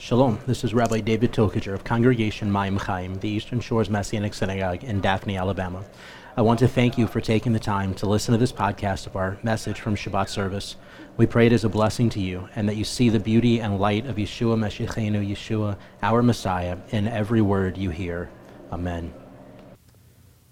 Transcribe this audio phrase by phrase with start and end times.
[0.00, 4.84] Shalom, this is Rabbi David Tokajer of Congregation Mayim Chayim, the Eastern Shores Messianic Synagogue
[4.84, 5.84] in Daphne, Alabama.
[6.36, 9.16] I want to thank you for taking the time to listen to this podcast of
[9.16, 10.76] our message from Shabbat service.
[11.16, 13.80] We pray it is a blessing to you and that you see the beauty and
[13.80, 18.30] light of Yeshua Meshichenu, Yeshua, our Messiah, in every word you hear.
[18.70, 19.12] Amen.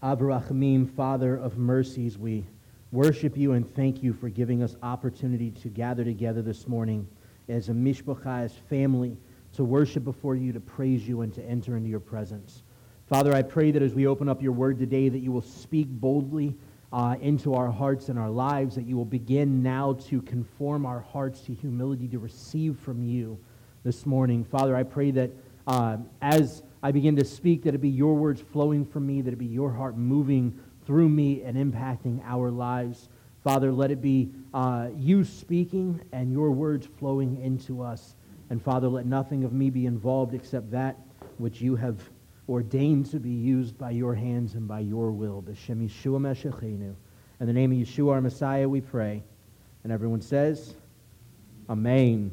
[0.02, 2.44] Abraham, Father of mercies, we
[2.90, 7.06] worship you and thank you for giving us opportunity to gather together this morning
[7.48, 9.16] as a mishpacha, as family,
[9.56, 12.62] to worship before you, to praise you, and to enter into your presence.
[13.08, 15.88] Father, I pray that as we open up your word today, that you will speak
[15.88, 16.56] boldly
[16.92, 21.00] uh, into our hearts and our lives, that you will begin now to conform our
[21.00, 23.38] hearts to humility to receive from you
[23.84, 24.42] this morning.
[24.44, 25.30] Father, I pray that
[25.68, 29.32] uh, as I begin to speak, that it be your words flowing from me, that
[29.32, 33.08] it be your heart moving through me and impacting our lives.
[33.44, 38.15] Father, let it be uh, you speaking and your words flowing into us.
[38.50, 40.96] And Father, let nothing of me be involved except that
[41.38, 42.00] which you have
[42.48, 45.42] ordained to be used by your hands and by your will.
[45.42, 46.94] B'Shem Yeshua Meshachenu.
[47.40, 49.22] In the name of Yeshua, our Messiah, we pray.
[49.82, 50.74] And everyone says,
[51.68, 52.30] Amen.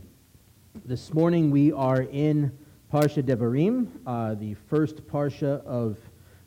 [0.85, 2.55] This morning we are in
[2.91, 5.97] Parsha Devarim, uh, the first Parsha of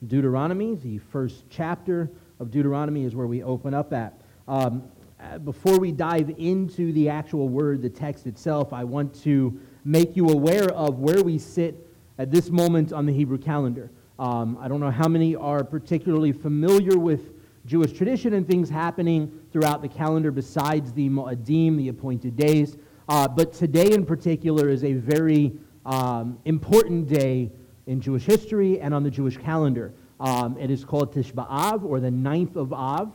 [0.06, 0.76] Deuteronomy.
[0.76, 2.08] The first chapter
[2.38, 4.20] of Deuteronomy is where we open up at.
[4.46, 4.84] Um,
[5.18, 10.16] uh, before we dive into the actual word, the text itself, I want to make
[10.16, 13.90] you aware of where we sit at this moment on the Hebrew calendar.
[14.18, 17.32] Um, I don't know how many are particularly familiar with
[17.64, 22.76] Jewish tradition and things happening throughout the calendar besides the Mo'adim, the appointed days.
[23.08, 25.52] Uh, but today in particular is a very
[25.84, 27.50] um, important day
[27.86, 29.94] in Jewish history and on the Jewish calendar.
[30.20, 33.12] Um, it is called Tisha B'Av, or the ninth of Av.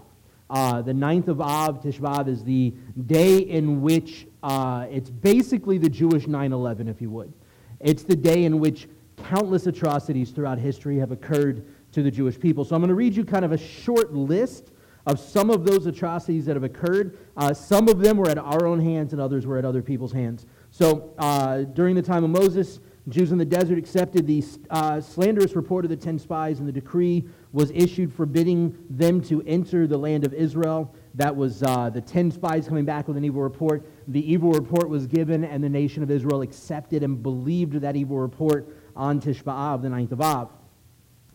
[0.52, 2.74] Uh, the ninth of Av, Tisha B'Av, is the
[3.08, 7.32] day in which uh, it's basically the Jewish 9 11, if you would.
[7.80, 8.90] It's the day in which
[9.24, 12.66] countless atrocities throughout history have occurred to the Jewish people.
[12.66, 14.72] So I'm going to read you kind of a short list
[15.06, 17.18] of some of those atrocities that have occurred.
[17.38, 20.12] Uh, some of them were at our own hands, and others were at other people's
[20.12, 20.46] hands.
[20.70, 25.56] So uh, during the time of Moses, Jews in the desert accepted the uh, slanderous
[25.56, 29.98] report of the ten spies, and the decree was issued forbidding them to enter the
[29.98, 30.94] land of Israel.
[31.16, 33.84] That was uh, the ten spies coming back with an evil report.
[34.08, 38.20] The evil report was given, and the nation of Israel accepted and believed that evil
[38.20, 40.52] report on Tish B'Av, the ninth of Av.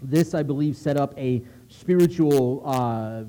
[0.00, 3.24] This, I believe, set up a spiritual, uh,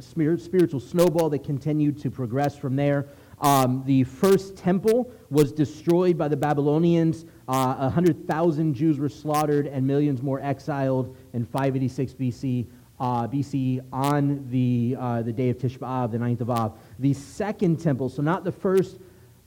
[0.00, 3.08] spiritual snowball that continued to progress from there.
[3.40, 7.24] Um, the first temple was destroyed by the Babylonians.
[7.48, 12.66] Uh, 100,000 Jews were slaughtered and millions more exiled in 586 BC,
[13.00, 16.78] uh, BC on the, uh, the day of Tish B'Av, the ninth of Av.
[16.98, 18.98] The second temple, so not the first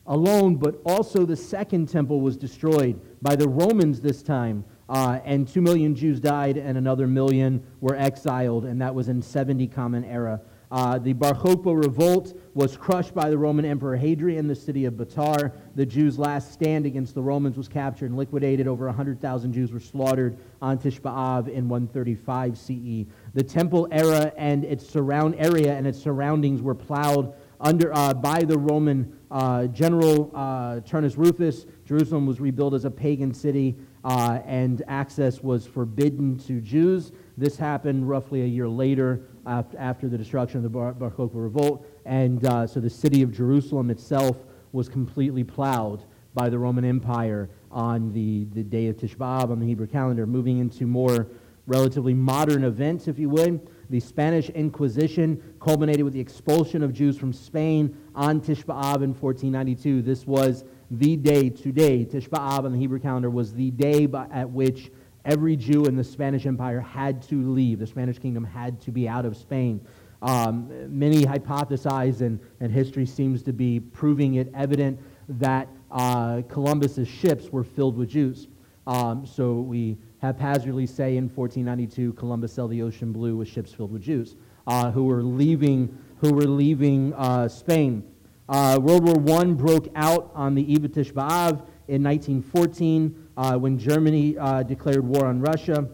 [0.05, 4.63] alone, but also the second temple was destroyed by the Romans this time.
[4.89, 9.21] Uh, and two million Jews died, and another million were exiled, and that was in
[9.21, 10.39] 70 Common Era.
[10.69, 14.47] Uh, the Bar Kokhba revolt was crushed by the Roman Emperor Hadrian.
[14.47, 18.67] The city of Batar, the Jews' last stand against the Romans, was captured and liquidated.
[18.67, 23.05] Over 100,000 Jews were slaughtered on Tish B'Av in 135 CE.
[23.33, 28.43] The Temple era and its surround area and its surroundings were plowed under uh, by
[28.43, 31.65] the Roman uh, general uh, Turnus Rufus.
[31.85, 37.11] Jerusalem was rebuilt as a pagan city, uh, and access was forbidden to Jews.
[37.37, 41.85] This happened roughly a year later after the destruction of the Bar, Bar Kokhba revolt.
[42.05, 44.37] And uh, so the city of Jerusalem itself
[44.71, 46.03] was completely plowed
[46.33, 50.27] by the Roman Empire on the, the day of Tish B'Av on the Hebrew calendar.
[50.27, 51.27] Moving into more
[51.65, 57.17] relatively modern events, if you would, the Spanish Inquisition culminated with the expulsion of Jews
[57.17, 60.01] from Spain on Tish B'Av in 1492.
[60.01, 62.05] This was the day today.
[62.05, 64.91] Tish B'Av on the Hebrew calendar was the day by, at which
[65.27, 67.79] every Jew in the Spanish Empire had to leave.
[67.79, 69.85] The Spanish kingdom had to be out of Spain.
[70.21, 77.07] Um, many hypothesize, and, and history seems to be proving it evident, that uh, Columbus's
[77.07, 78.47] ships were filled with Jews.
[78.87, 83.91] Um, so we haphazardly say in 1492, Columbus sailed the ocean blue with ships filled
[83.91, 88.03] with Jews uh, who were leaving, who were leaving uh, Spain.
[88.49, 94.37] Uh, World War I broke out on the eve B'Av in 1914 uh, when Germany
[94.37, 95.87] uh, declared war on Russia.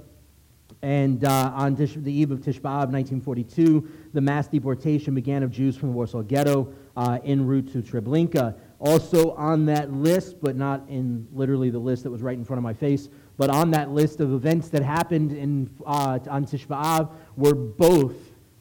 [0.82, 5.52] And uh, on Tish, the eve of Tish B'Av, 1942, the mass deportation began of
[5.52, 8.56] Jews from the Warsaw Ghetto uh, en route to Treblinka.
[8.80, 12.58] Also on that list, but not in literally the list that was right in front
[12.58, 13.08] of my face,
[13.38, 18.16] but on that list of events that happened in, uh, on Tish B'Av were both,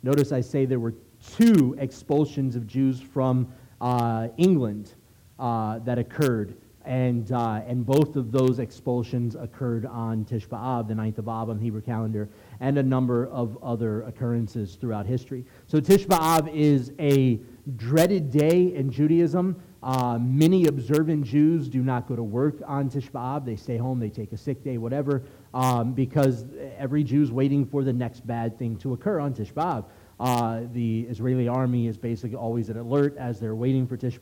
[0.05, 0.95] notice I say there were
[1.37, 4.95] two expulsions of Jews from uh, England
[5.39, 11.29] that occurred And, uh, and both of those expulsions occurred on Tish the ninth of
[11.29, 12.29] Av on the Hebrew calendar,
[12.61, 15.45] and a number of other occurrences throughout history.
[15.67, 16.07] So Tish
[16.53, 17.41] is a
[17.77, 19.63] dreaded day in Judaism.
[19.83, 23.09] Uh, many observant Jews do not go to work on Tish.
[23.45, 25.23] They stay home, they take a sick day, whatever,
[25.55, 26.45] um, because
[26.79, 29.53] every Jew's waiting for the next bad thing to occur on Tish.
[29.57, 34.19] Uh, the Israeli army is basically always at alert as they're waiting for Tish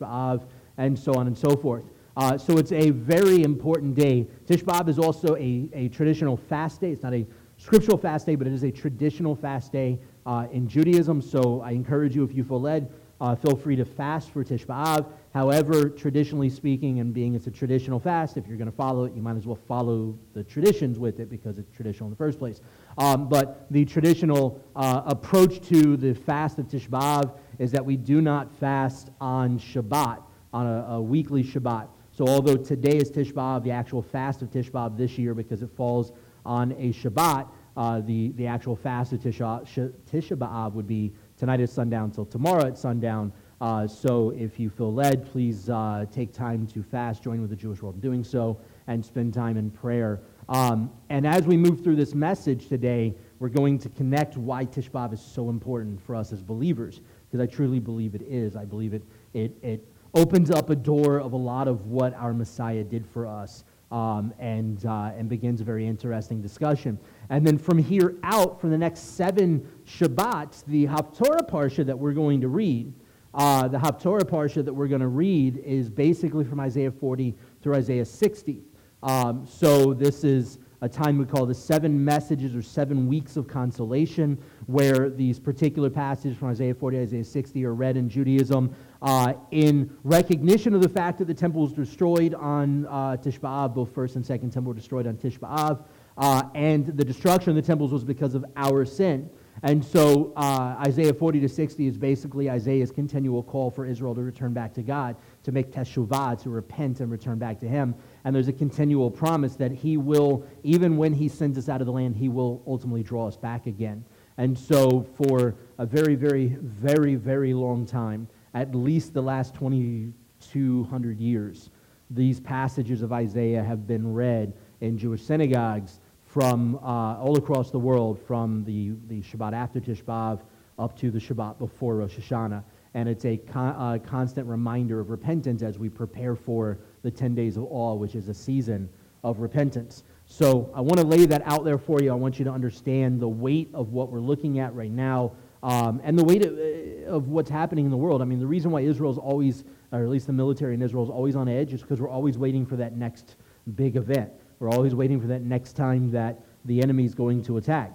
[0.77, 1.85] and so on and so forth.
[2.17, 4.27] Uh, so it's a very important day.
[4.45, 6.91] Tish B'Av is also a, a traditional fast day.
[6.91, 7.25] It's not a
[7.57, 11.21] scriptural fast day, but it is a traditional fast day uh, in Judaism.
[11.21, 12.91] So I encourage you, if you feel led,
[13.21, 15.05] uh, feel free to fast for Tish B'Av.
[15.33, 19.13] However, traditionally speaking, and being it's a traditional fast, if you're going to follow it,
[19.13, 22.39] you might as well follow the traditions with it because it's traditional in the first
[22.39, 22.59] place.
[22.97, 27.95] Um, but the traditional uh, approach to the fast of Tish B'Av is that we
[27.95, 31.87] do not fast on Shabbat, on a, a weekly Shabbat.
[32.21, 35.63] So although today is Tish B'Av, the actual fast of Tish B'Av this year, because
[35.63, 36.11] it falls
[36.45, 41.61] on a Shabbat, uh, the, the actual fast of Tisha, Tisha B'Av would be tonight
[41.61, 43.33] at sundown until tomorrow at sundown.
[43.59, 47.55] Uh, so if you feel led, please uh, take time to fast, join with the
[47.55, 50.21] Jewish world in doing so, and spend time in prayer.
[50.47, 54.91] Um, and as we move through this message today, we're going to connect why Tish
[54.91, 57.01] B'Av is so important for us as believers,
[57.31, 58.55] because I truly believe it is.
[58.55, 59.01] I believe it,
[59.33, 63.27] it, it opens up a door of a lot of what our Messiah did for
[63.27, 63.63] us.
[63.91, 66.97] Um, and, uh, and begins a very interesting discussion.
[67.29, 72.13] And then from here out, for the next seven Shabbats, the Haftorah Parsha that we're
[72.13, 72.93] going to read,
[73.33, 77.75] uh, the Haftorah Parsha that we're going to read is basically from Isaiah 40 through
[77.75, 78.61] Isaiah 60.
[79.03, 83.47] Um, so this is a time we call the seven messages or seven weeks of
[83.47, 88.73] consolation, where these particular passages from Isaiah 40, Isaiah 60 are read in Judaism
[89.03, 93.93] uh, in recognition of the fact that the temple was destroyed on uh, Tish both
[93.93, 95.83] first and second temple were destroyed on Tish B'Av,
[96.17, 99.29] uh, and the destruction of the temples was because of our sin.
[99.63, 104.21] And so uh, Isaiah 40 to 60 is basically Isaiah's continual call for Israel to
[104.21, 107.95] return back to God, to make teshuvah, to repent and return back to Him.
[108.23, 111.87] And there's a continual promise that He will, even when He sends us out of
[111.87, 114.03] the land, He will ultimately draw us back again.
[114.37, 121.19] And so for a very, very, very, very long time, at least the last 2,200
[121.19, 121.69] years,
[122.09, 127.79] these passages of Isaiah have been read in Jewish synagogues from uh, all across the
[127.79, 130.39] world, from the, the Shabbat after Tish B'Av
[130.79, 132.63] up to the Shabbat before Rosh Hashanah.
[132.93, 137.35] And it's a con- uh, constant reminder of repentance as we prepare for the 10
[137.35, 138.89] days of awe, which is a season
[139.23, 140.03] of repentance.
[140.25, 142.11] So I want to lay that out there for you.
[142.11, 145.33] I want you to understand the weight of what we're looking at right now
[145.63, 148.21] um, and the weight of, uh, of, what's happening in the world.
[148.21, 151.09] I mean, the reason why Israel's always, or at least the military in Israel is
[151.09, 153.35] always on edge is because we're always waiting for that next
[153.75, 154.31] big event.
[154.59, 157.93] We're always waiting for that next time that the enemy is going to attack.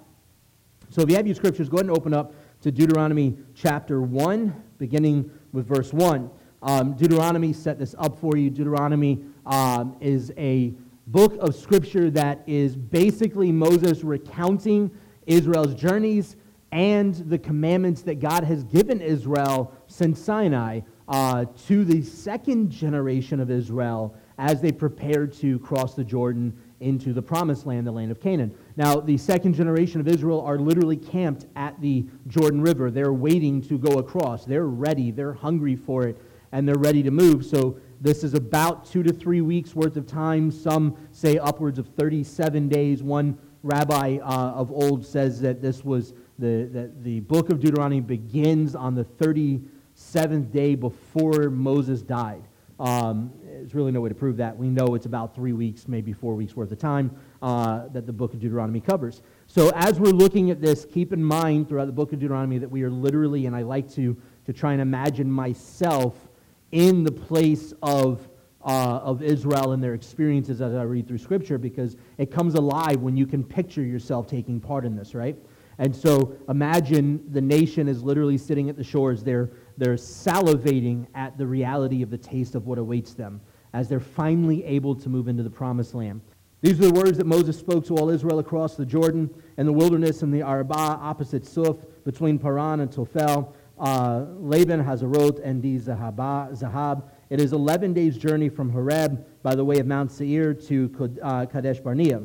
[0.91, 4.63] So if you have your scriptures, go ahead and open up to Deuteronomy chapter 1,
[4.79, 6.31] beginning with verse 1.
[6.63, 8.51] Um, Deuteronomy set this up for you.
[8.51, 10.75] Deuteronomy um, is a
[11.09, 14.91] book of scripture that is basically Moses recounting
[15.27, 16.37] Israel's journeys
[16.73, 23.39] and the commandments that God has given Israel since Sinai uh, to the second generation
[23.41, 28.11] of Israel as they prepared to cross the Jordan into the promised land, the land
[28.11, 28.55] of Canaan.
[28.77, 32.91] Now, the second generation of Israel are literally camped at the Jordan River.
[32.91, 34.45] They're waiting to go across.
[34.45, 35.11] They're ready.
[35.11, 36.21] They're hungry for it,
[36.53, 37.45] and they're ready to move.
[37.45, 40.51] So, this is about two to three weeks worth of time.
[40.51, 43.03] Some say upwards of 37 days.
[43.03, 48.01] One rabbi uh, of old says that this was the, that the book of Deuteronomy
[48.01, 52.45] begins on the 37th day before Moses died.
[52.79, 54.57] Um, there's really no way to prove that.
[54.57, 57.11] We know it's about three weeks, maybe four weeks worth of time
[57.43, 59.23] uh, that the book of Deuteronomy covers.
[59.47, 62.71] So as we're looking at this, keep in mind throughout the book of Deuteronomy that
[62.71, 66.29] we are literally, and I like to, to try and imagine myself
[66.73, 68.29] in the place of,
[68.65, 73.01] uh, of Israel and their experiences as I read through Scripture because it comes alive
[73.01, 75.37] when you can picture yourself taking part in this, right?
[75.79, 79.23] And so imagine the nation is literally sitting at the shores.
[79.23, 83.41] They're, they're salivating at the reality of the taste of what awaits them
[83.73, 86.21] as they're finally able to move into the promised land.
[86.63, 89.29] These are the words that Moses spoke to all Israel across the Jordan
[89.59, 95.41] and the wilderness in the Arabah opposite Suf between Paran and Tophel, uh, Laban, Hazeroth,
[95.45, 97.03] and Dizahab.
[97.29, 101.45] It is 11 days' journey from Horeb by the way of Mount Seir to uh,
[101.47, 102.23] Kadesh Barnea.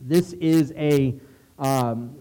[0.00, 1.18] This is a
[1.58, 2.16] um,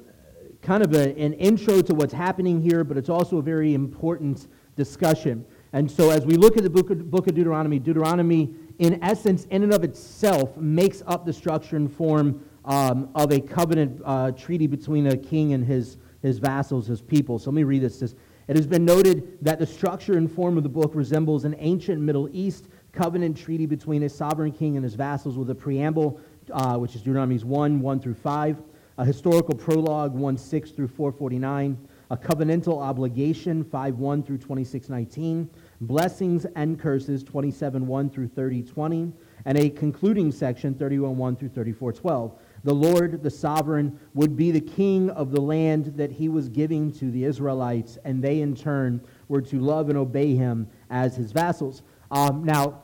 [0.61, 4.47] kind of a, an intro to what's happening here, but it's also a very important
[4.75, 5.45] discussion.
[5.73, 9.45] And so, as we look at the book of, book of Deuteronomy, Deuteronomy in essence,
[9.51, 14.31] in and of itself, makes up the structure and form um, of a covenant uh,
[14.31, 17.39] treaty between a king and his, his vassals, his people.
[17.39, 17.99] So let me read this.
[17.99, 18.15] this.
[18.47, 22.01] It has been noted that the structure and form of the book resembles an ancient
[22.01, 26.19] Middle East covenant treaty between a sovereign king and his vassals with a preamble,
[26.51, 28.61] uh, which is Deuteronomy 1 1 through 5,
[29.01, 31.75] a historical prologue 1 6 through 449,
[32.11, 35.49] a covenantal obligation 5 1 through 26 19,
[35.81, 39.11] blessings and curses 27 1 through 30 20,
[39.45, 42.39] and a concluding section 31 1 through 34 12.
[42.63, 46.91] The Lord, the sovereign, would be the king of the land that he was giving
[46.91, 51.31] to the Israelites, and they in turn were to love and obey him as his
[51.31, 51.81] vassals.
[52.11, 52.83] Um, now,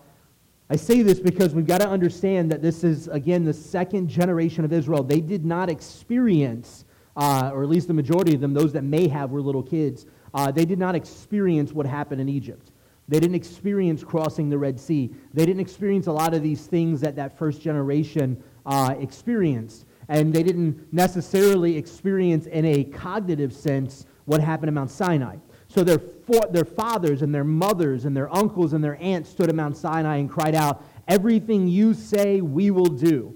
[0.70, 4.66] I say this because we've got to understand that this is, again, the second generation
[4.66, 5.02] of Israel.
[5.02, 6.84] They did not experience,
[7.16, 10.06] uh, or at least the majority of them, those that may have were little kids,
[10.34, 12.72] uh, they did not experience what happened in Egypt.
[13.08, 15.10] They didn't experience crossing the Red Sea.
[15.34, 19.86] They didn't experience a lot of these things that that first generation uh, experienced.
[20.10, 25.38] And they didn't necessarily experience, in a cognitive sense, what happened at Mount Sinai.
[25.70, 26.02] So their,
[26.50, 30.18] their fathers and their mothers and their uncles and their aunts stood at Mount Sinai
[30.18, 33.34] and cried out, Everything you say, we will do.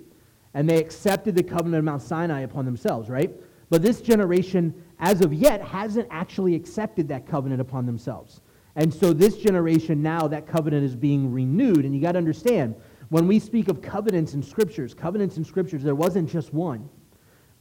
[0.54, 3.32] And they accepted the covenant of Mount Sinai upon themselves, right?
[3.70, 8.42] But this generation, as of yet, hasn't actually accepted that covenant upon themselves.
[8.76, 11.86] And so this generation now, that covenant is being renewed.
[11.86, 12.76] And you got to understand,
[13.08, 16.90] when we speak of covenants in scriptures, covenants in scriptures, there wasn't just one.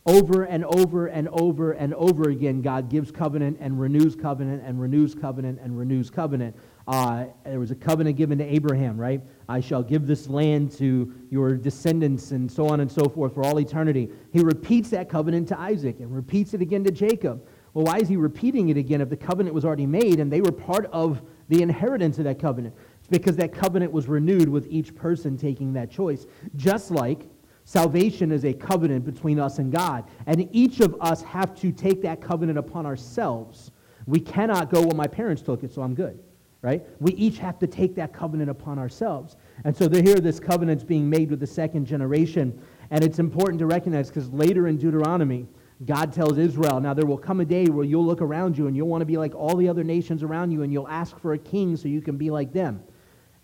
[0.06, 4.80] Over and over and over and over again, God gives covenant and renews covenant and
[4.80, 6.56] renews covenant and renews covenant.
[6.88, 9.20] Uh, there was a covenant given to Abraham, right?
[9.46, 13.44] I shall give this land to your descendants and so on and so forth for
[13.44, 14.10] all eternity.
[14.32, 17.46] He repeats that covenant to Isaac and repeats it again to Jacob.
[17.74, 20.40] Well, why is he repeating it again if the covenant was already made and they
[20.40, 22.74] were part of the inheritance of that covenant?
[22.98, 26.26] It's because that covenant was renewed with each person taking that choice.
[26.56, 27.28] Just like
[27.70, 32.02] Salvation is a covenant between us and God, and each of us have to take
[32.02, 33.70] that covenant upon ourselves.
[34.06, 36.18] We cannot go, well, my parents took it, so I'm good,
[36.62, 36.82] right?
[36.98, 39.36] We each have to take that covenant upon ourselves.
[39.62, 42.60] And so here this covenant's being made with the second generation,
[42.90, 45.46] and it's important to recognize because later in Deuteronomy,
[45.86, 48.76] God tells Israel, now there will come a day where you'll look around you and
[48.76, 51.34] you'll want to be like all the other nations around you and you'll ask for
[51.34, 52.82] a king so you can be like them.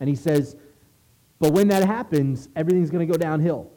[0.01, 0.57] And he says,
[1.39, 3.71] but when that happens, everything's going to go downhill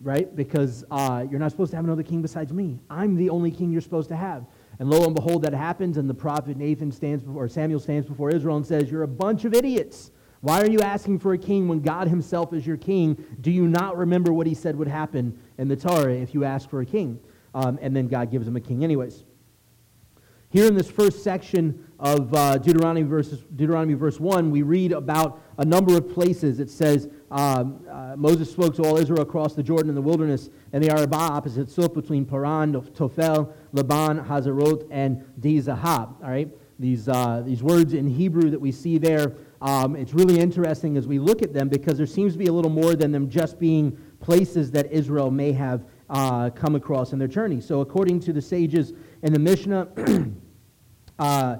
[0.00, 0.34] right?
[0.34, 2.78] Because uh, you're not supposed to have another king besides me.
[2.88, 4.46] I'm the only king you're supposed to have.
[4.78, 8.06] And lo and behold, that happens, and the prophet Nathan stands before, or Samuel stands
[8.06, 10.12] before Israel and says, You're a bunch of idiots.
[10.40, 13.24] Why are you asking for a king when God himself is your king?
[13.40, 16.70] Do you not remember what he said would happen in the Torah if you ask
[16.70, 17.18] for a king?
[17.54, 19.24] Um, and then God gives him a king, anyways.
[20.50, 25.42] Here in this first section of uh, Deuteronomy, verses, Deuteronomy verse 1, we read about
[25.58, 26.60] a number of places.
[26.60, 30.48] It says, um, uh, Moses spoke to all Israel across the Jordan in the wilderness
[30.72, 36.22] and the Arabah opposite Suf between Paran, Tophel, Laban, Hazarot, and Dizahab.
[36.22, 36.48] All right?
[36.78, 41.08] These, uh, these words in Hebrew that we see there, um, it's really interesting as
[41.08, 43.58] we look at them because there seems to be a little more than them just
[43.58, 47.60] being places that Israel may have uh, come across in their journey.
[47.60, 49.88] So, according to the sages in the Mishnah,
[51.18, 51.56] uh,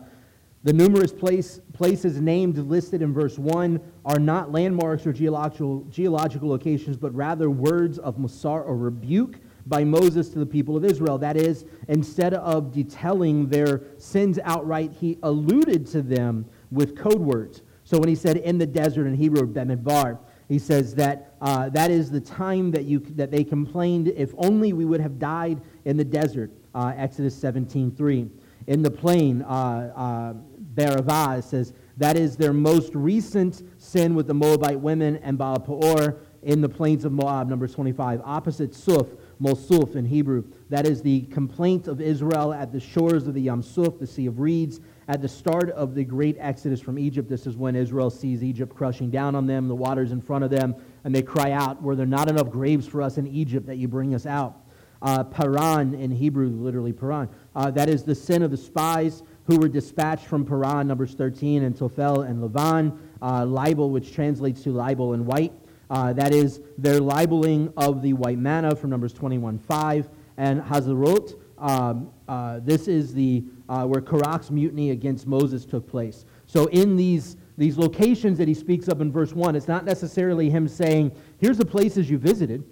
[0.64, 6.48] the numerous place, places named listed in verse 1 are not landmarks or geological, geological
[6.48, 9.36] locations, but rather words of Musar or rebuke
[9.66, 11.16] by Moses to the people of Israel.
[11.16, 17.62] That is, instead of detailing their sins outright, he alluded to them with code words.
[17.84, 21.90] So when he said in the desert in Hebrew, Bemidbar, he says that uh, that
[21.90, 25.96] is the time that, you, that they complained, if only we would have died in
[25.96, 28.30] the desert, uh, Exodus 17.3.
[28.66, 30.34] In the plain, uh,
[30.78, 36.20] uh, says, that is their most recent sin with the Moabite women and Baal Peor
[36.42, 38.22] in the plains of Moab, Numbers 25.
[38.24, 39.08] Opposite Suf,
[39.40, 40.44] Mosuf in Hebrew.
[40.70, 44.26] That is the complaint of Israel at the shores of the Yam Suf, the Sea
[44.26, 47.28] of Reeds, at the start of the great exodus from Egypt.
[47.28, 50.50] This is when Israel sees Egypt crushing down on them, the waters in front of
[50.50, 53.76] them, and they cry out, Were there not enough graves for us in Egypt that
[53.76, 54.56] you bring us out?
[55.02, 57.28] Uh, Paran in Hebrew, literally Paran.
[57.56, 61.64] Uh, that is the sin of the spies who were dispatched from Paran, Numbers 13,
[61.64, 65.54] and Tophel and Lavan, uh, libel, which translates to libel and white.
[65.88, 70.10] Uh, that is their libeling of the white manna from Numbers 21, 5.
[70.36, 76.26] And Hazarot, um, uh, this is the, uh, where Korach's mutiny against Moses took place.
[76.46, 80.50] So in these, these locations that he speaks of in verse 1, it's not necessarily
[80.50, 82.64] him saying, here's the places you visited.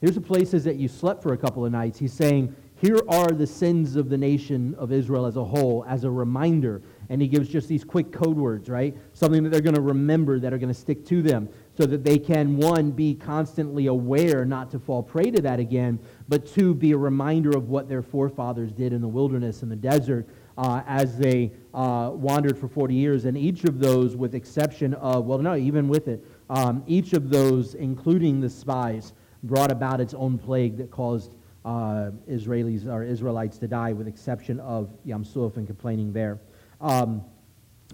[0.00, 1.98] Here's the places that you slept for a couple of nights.
[1.98, 6.04] He's saying, here are the sins of the nation of Israel as a whole, as
[6.04, 6.82] a reminder.
[7.08, 8.94] And he gives just these quick code words, right?
[9.14, 11.48] Something that they're going to remember, that are going to stick to them.
[11.78, 15.98] so that they can, one, be constantly aware not to fall prey to that again,
[16.28, 19.76] but two, be a reminder of what their forefathers did in the wilderness and the
[19.76, 23.24] desert uh, as they uh, wandered for 40 years.
[23.24, 27.30] And each of those, with exception of, well, no, even with it, um, each of
[27.30, 31.34] those, including the spies, brought about its own plague that caused
[31.64, 36.38] uh, Israelis or Israelites to die, with exception of Yam Suf and complaining there.
[36.80, 37.22] Um,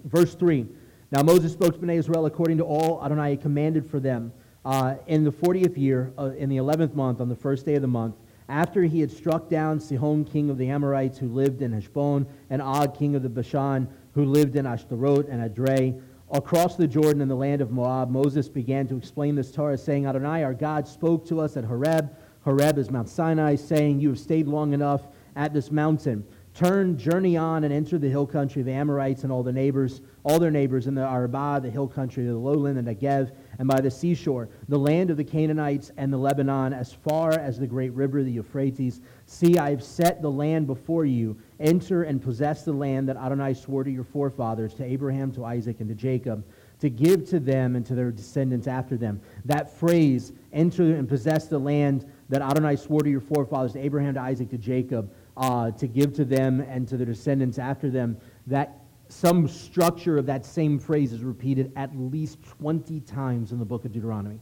[0.05, 0.67] verse 3
[1.11, 4.33] Now Moses spoke to Bnei Israel according to all Adonai commanded for them.
[4.63, 7.81] Uh, in the 40th year, uh, in the 11th month, on the first day of
[7.81, 8.15] the month,
[8.47, 12.61] after he had struck down Sihon, king of the Amorites, who lived in Heshbon, and
[12.61, 15.99] Og, king of the Bashan, who lived in Ashtaroth and Edrei,
[16.31, 20.05] across the Jordan in the land of Moab, Moses began to explain this Torah, saying,
[20.05, 22.15] Adonai, our God, spoke to us at Horeb.
[22.43, 26.25] Horeb is Mount Sinai, saying, You have stayed long enough at this mountain.
[26.53, 30.01] Turn, journey on, and enter the hill country of the Amorites and all the neighbors,
[30.23, 33.69] all their neighbors in the Arabah, the hill country, the lowland, and the Negev, and
[33.69, 37.67] by the seashore, the land of the Canaanites and the Lebanon, as far as the
[37.67, 38.99] great river, the Euphrates.
[39.27, 41.37] See, I have set the land before you.
[41.61, 45.79] Enter and possess the land that Adonai swore to your forefathers, to Abraham, to Isaac,
[45.79, 46.43] and to Jacob,
[46.79, 49.21] to give to them and to their descendants after them.
[49.45, 54.21] That phrase, enter and possess the land that Adonai swore to your forefathers, Abraham, to
[54.21, 58.79] Isaac, to Jacob uh, to give to them and to their descendants after them, that
[59.09, 63.83] some structure of that same phrase is repeated at least 20 times in the book
[63.83, 64.39] of Deuteronomy.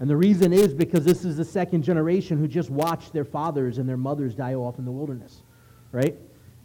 [0.00, 3.76] And the reason is because this is the second generation who just watched their fathers
[3.76, 5.42] and their mothers die off in the wilderness,
[5.92, 6.16] right?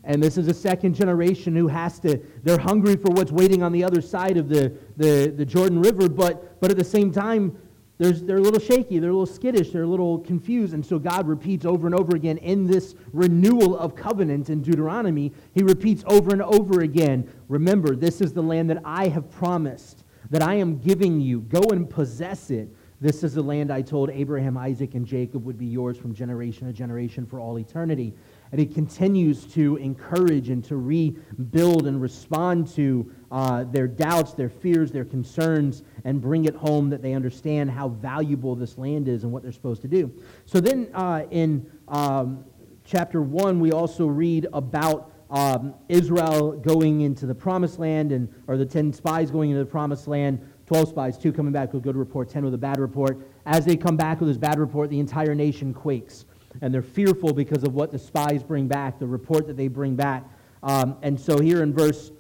[0.06, 3.74] And this is a second generation who has to, they're hungry for what's waiting on
[3.74, 7.58] the other side of the, the, the Jordan River, but, but at the same time,
[8.04, 10.74] there's, they're a little shaky, they're a little skittish, they're a little confused.
[10.74, 15.32] And so God repeats over and over again in this renewal of covenant in Deuteronomy,
[15.54, 20.06] he repeats over and over again Remember, this is the land that I have promised,
[20.32, 21.42] that I am giving you.
[21.42, 22.68] Go and possess it.
[23.00, 26.68] This is the land I told Abraham, Isaac, and Jacob would be yours from generation
[26.68, 28.14] to generation for all eternity.
[28.54, 34.48] And he continues to encourage and to rebuild and respond to uh, their doubts, their
[34.48, 39.24] fears, their concerns, and bring it home that they understand how valuable this land is
[39.24, 40.14] and what they're supposed to do.
[40.46, 42.46] So then uh, in um,
[42.86, 48.56] chapter 1, we also read about um, Israel going into the promised land, and or
[48.56, 51.84] the 10 spies going into the promised land, 12 spies, two coming back with a
[51.84, 53.18] good report, 10 with a bad report.
[53.48, 56.26] As they come back with this bad report, the entire nation quakes
[56.62, 59.96] and they're fearful because of what the spies bring back, the report that they bring
[59.96, 60.24] back.
[60.62, 62.12] Um, and so here in verse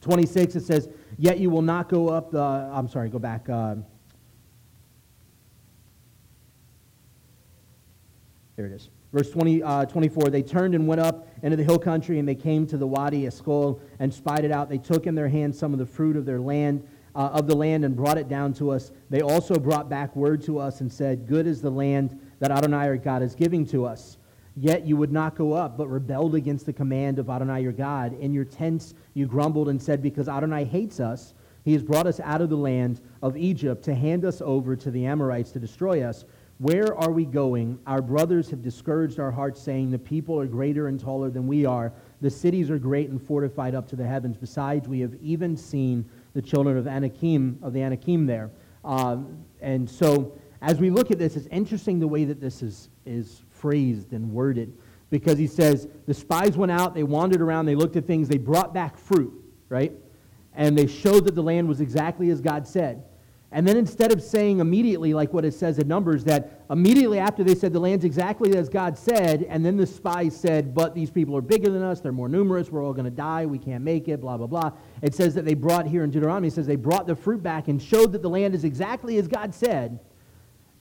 [0.00, 2.40] 26, it says, Yet you will not go up the.
[2.40, 3.48] I'm sorry, go back.
[3.48, 3.76] Uh,
[8.56, 8.88] there it is.
[9.12, 12.34] Verse 20, uh, 24, they turned and went up into the hill country, and they
[12.34, 14.68] came to the Wadi Eshcol and spied it out.
[14.68, 17.56] They took in their hands some of the fruit of their land, uh, of the
[17.56, 18.92] land, and brought it down to us.
[19.10, 22.88] They also brought back word to us and said, Good is the land that Adonai
[22.88, 24.16] our God is giving to us.
[24.56, 28.18] Yet you would not go up, but rebelled against the command of Adonai your God.
[28.20, 32.20] In your tents you grumbled and said, Because Adonai hates us, he has brought us
[32.20, 36.02] out of the land of Egypt to hand us over to the Amorites to destroy
[36.02, 36.24] us.
[36.58, 37.78] Where are we going?
[37.86, 41.64] Our brothers have discouraged our hearts, saying, The people are greater and taller than we
[41.64, 41.92] are.
[42.20, 44.36] The cities are great and fortified up to the heavens.
[44.36, 48.50] Besides, we have even seen the children of Anakim, of the Anakim there.
[48.84, 52.90] Um, and so as we look at this, it's interesting the way that this is,
[53.06, 54.76] is phrased and worded
[55.08, 58.38] because he says the spies went out, they wandered around, they looked at things, they
[58.38, 59.32] brought back fruit,
[59.68, 59.92] right?
[60.54, 63.04] And they showed that the land was exactly as God said.
[63.52, 67.42] And then instead of saying immediately, like what it says in Numbers, that immediately after
[67.42, 71.10] they said the land's exactly as God said, and then the spies said, but these
[71.10, 73.82] people are bigger than us, they're more numerous, we're all going to die, we can't
[73.82, 74.70] make it, blah, blah, blah.
[75.02, 77.66] It says that they brought here in Deuteronomy, it says they brought the fruit back
[77.66, 79.98] and showed that the land is exactly as God said.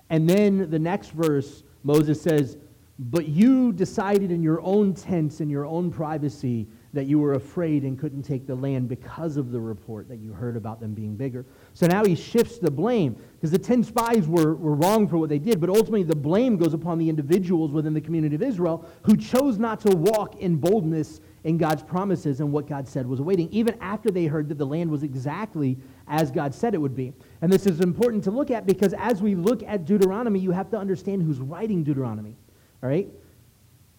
[0.10, 2.58] And then the next verse, Moses says,
[2.98, 7.84] But you decided in your own tents, in your own privacy, that you were afraid
[7.84, 11.16] and couldn't take the land because of the report that you heard about them being
[11.16, 11.46] bigger.
[11.74, 15.30] So now he shifts the blame because the 10 spies were, were wrong for what
[15.30, 18.90] they did, but ultimately the blame goes upon the individuals within the community of Israel
[19.04, 23.20] who chose not to walk in boldness in God's promises and what God said was
[23.20, 25.78] awaiting, even after they heard that the land was exactly
[26.10, 27.14] as God said it would be.
[27.42, 30.70] And this is important to look at because as we look at Deuteronomy, you have
[30.72, 32.36] to understand who's writing Deuteronomy.
[32.84, 33.08] All right?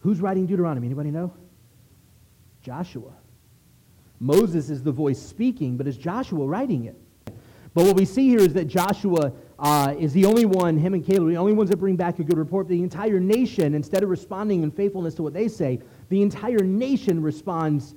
[0.01, 0.88] Who's writing Deuteronomy?
[0.88, 1.33] Anybody know?
[2.62, 3.12] Joshua.
[4.18, 6.96] Moses is the voice speaking, but is Joshua writing it?
[7.73, 11.07] But what we see here is that Joshua uh, is the only one, him and
[11.07, 12.66] Caleb, the only ones that bring back a good report.
[12.66, 17.23] The entire nation, instead of responding in faithfulness to what they say, the entire nation
[17.23, 17.94] responds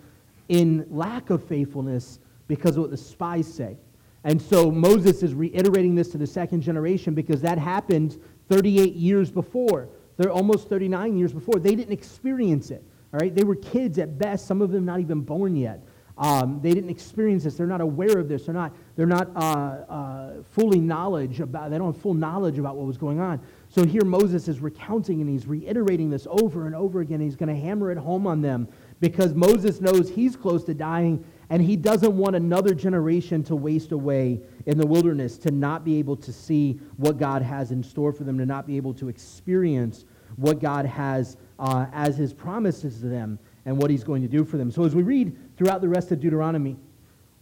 [0.49, 3.75] in lack of faithfulness because of what the spies say.
[4.23, 9.29] And so Moses is reiterating this to the second generation because that happened 38 years
[9.29, 9.89] before.
[10.17, 11.59] They're almost 39 years before.
[11.59, 12.83] They didn't experience it.
[13.13, 13.35] All right?
[13.35, 15.83] They were kids at best, some of them not even born yet.
[16.15, 17.55] Um, they didn't experience this.
[17.55, 18.45] They're not aware of this.
[18.45, 22.75] They're not, they're not uh, uh, fully knowledge about, they don't have full knowledge about
[22.75, 23.39] what was going on.
[23.69, 27.19] So here Moses is recounting and he's reiterating this over and over again.
[27.19, 28.67] He's going to hammer it home on them
[28.99, 33.91] because Moses knows he's close to dying and he doesn't want another generation to waste
[33.91, 38.11] away in the wilderness, to not be able to see what God has in store
[38.11, 40.05] for them, to not be able to experience
[40.37, 44.43] what God has uh, as his promises to them and what he's going to do
[44.43, 44.71] for them.
[44.71, 46.75] So as we read throughout the rest of Deuteronomy,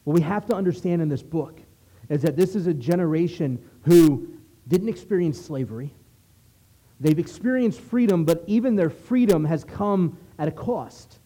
[0.03, 1.61] what we have to understand in this book
[2.09, 4.27] is that this is a generation who
[4.67, 5.93] didn't experience slavery.
[6.99, 11.19] They've experienced freedom, but even their freedom has come at a cost.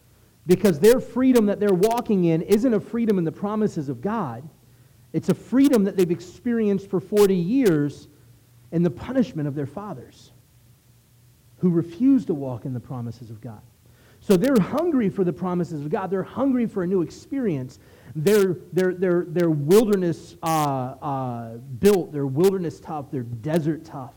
[0.46, 4.48] Because their freedom that they're walking in isn't a freedom in the promises of God.
[5.12, 8.08] It's a freedom that they've experienced for 40 years
[8.72, 10.32] in the punishment of their fathers
[11.58, 13.62] who refused to walk in the promises of God.
[14.20, 16.10] So they're hungry for the promises of God.
[16.10, 17.78] They're hungry for a new experience.
[18.14, 24.14] They're, they're, they're, they're wilderness uh, uh, built, they're wilderness tough, they're desert tough.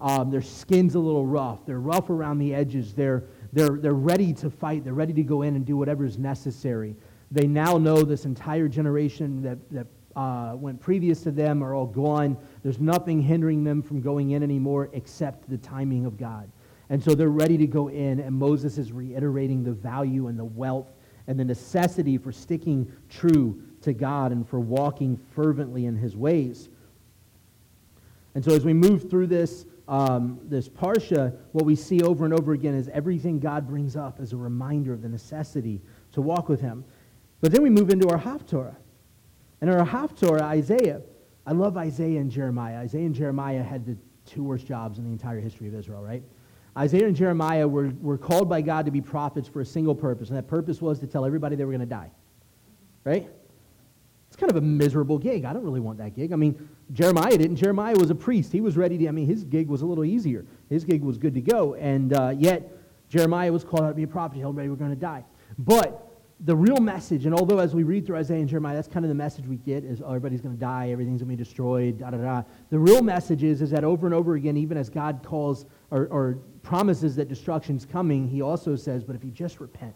[0.00, 1.66] Um, their skin's a little rough.
[1.66, 2.94] They're rough around the edges.
[2.94, 4.84] They're, they're, they're ready to fight.
[4.84, 6.94] They're ready to go in and do whatever is necessary.
[7.30, 11.86] They now know this entire generation that, that uh, went previous to them are all
[11.86, 12.36] gone.
[12.62, 16.50] There's nothing hindering them from going in anymore except the timing of God.
[16.90, 20.44] And so they're ready to go in, and Moses is reiterating the value and the
[20.44, 20.88] wealth
[21.26, 26.70] and the necessity for sticking true to God and for walking fervently in his ways.
[28.34, 32.34] And so as we move through this, um, this parsha, what we see over and
[32.34, 35.80] over again is everything God brings up as a reminder of the necessity
[36.12, 36.84] to walk with Him.
[37.40, 38.76] But then we move into our Haftorah.
[39.60, 41.00] And our Haftorah, Isaiah,
[41.46, 42.76] I love Isaiah and Jeremiah.
[42.76, 43.96] Isaiah and Jeremiah had the
[44.26, 46.22] two worst jobs in the entire history of Israel, right?
[46.76, 50.28] Isaiah and Jeremiah were, were called by God to be prophets for a single purpose,
[50.28, 52.10] and that purpose was to tell everybody they were going to die,
[53.04, 53.28] right?
[54.38, 55.44] Kind of a miserable gig.
[55.44, 56.32] I don't really want that gig.
[56.32, 57.56] I mean, Jeremiah didn't.
[57.56, 58.52] Jeremiah was a priest.
[58.52, 60.46] He was ready to, I mean, his gig was a little easier.
[60.70, 61.74] His gig was good to go.
[61.74, 62.72] And uh, yet,
[63.08, 64.36] Jeremiah was called out to be a prophet.
[64.36, 65.24] He everybody we're going to die.
[65.58, 66.08] But
[66.40, 69.08] the real message, and although as we read through Isaiah and Jeremiah, that's kind of
[69.08, 71.98] the message we get is oh, everybody's going to die, everything's going to be destroyed,
[71.98, 72.42] da da da.
[72.70, 76.06] The real message is, is that over and over again, even as God calls or,
[76.06, 79.94] or promises that destruction's coming, he also says, but if you just repent,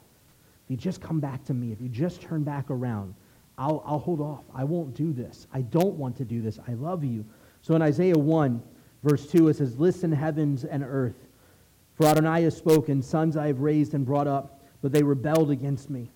[0.65, 3.15] if you just come back to me, if you just turn back around,
[3.59, 4.45] I'll, I'll hold off.
[4.55, 5.47] I won't do this.
[5.53, 6.59] I don't want to do this.
[6.67, 7.25] I love you.
[7.61, 8.63] So in Isaiah 1,
[9.03, 11.27] verse 2, it says, Listen, heavens and earth,
[11.95, 15.91] for Adonai has spoken, sons I have raised and brought up, but they rebelled against
[15.91, 16.11] me.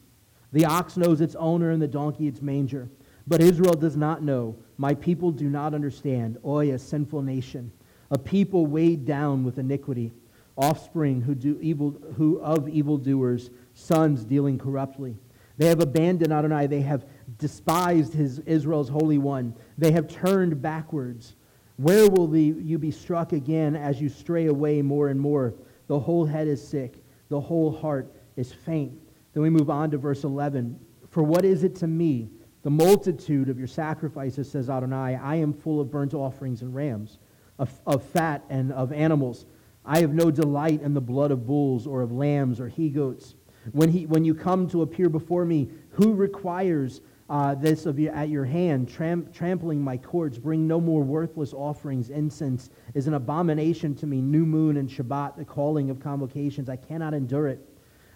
[0.52, 2.88] The ox knows its owner and the donkey its manger.
[3.26, 4.56] But Israel does not know.
[4.78, 6.38] My people do not understand.
[6.44, 7.72] Oi, a sinful nation,
[8.10, 10.12] a people weighed down with iniquity,
[10.56, 15.16] offspring who do evil, who of evildoers, sons dealing corruptly.
[15.58, 16.66] They have abandoned Adonai.
[16.66, 17.04] They have
[17.38, 19.54] despised his, Israel's Holy One.
[19.78, 21.36] They have turned backwards.
[21.76, 25.54] Where will the, you be struck again as you stray away more and more?
[25.88, 28.92] The whole head is sick, the whole heart is faint.
[29.32, 30.78] Then we move on to verse 11.
[31.10, 32.30] For what is it to me,
[32.62, 35.16] the multitude of your sacrifices, says Adonai?
[35.16, 37.18] I am full of burnt offerings and rams,
[37.58, 39.46] of, of fat and of animals.
[39.84, 43.34] I have no delight in the blood of bulls or of lambs or he goats.
[43.72, 48.08] When, he, when you come to appear before me, who requires uh, this of you
[48.10, 50.38] at your hand, tram- trampling my courts.
[50.38, 52.10] Bring no more worthless offerings.
[52.10, 54.20] Incense is an abomination to me.
[54.20, 56.68] New moon and Shabbat, the calling of convocations.
[56.68, 57.60] I cannot endure it.